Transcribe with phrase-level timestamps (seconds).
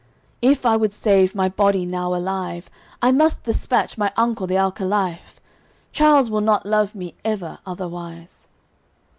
[0.41, 2.71] If I would save my body now alive,
[3.03, 5.39] I must despatch my uncle the alcalyph,
[5.91, 8.47] Charles will not love me ever otherwise."